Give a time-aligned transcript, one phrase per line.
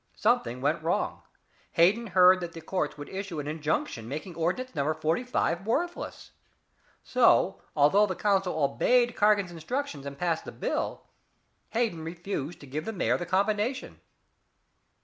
[0.15, 1.21] Something went wrong.
[1.73, 6.31] Hayden heard that the courts would issue an injunction making Ordinance Number 45 worthless.
[7.03, 11.03] So, although the council obeyed Cargan's instructions and passed the bill,
[11.69, 14.01] Hayden refused to give the mayor the combination."